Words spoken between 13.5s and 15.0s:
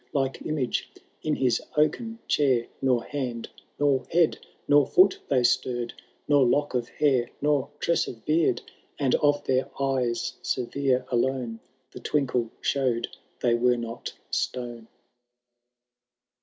were not stone.